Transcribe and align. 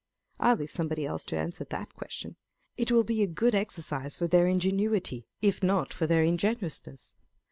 I 0.39 0.55
leave 0.55 0.71
some 0.71 0.87
body 0.87 1.05
else 1.05 1.23
to 1.25 1.37
answer 1.37 1.63
that 1.63 1.93
question. 1.93 2.35
It 2.75 2.91
will 2.91 3.03
be 3.03 3.21
a 3.21 3.27
good 3.27 3.53
exercise 3.53 4.15
for 4.17 4.25
their 4.27 4.47
ingenuity, 4.47 5.27
if 5.43 5.61
not 5.61 5.93
for 5.93 6.07
their 6.07 6.23
ingenuousness. 6.23 7.17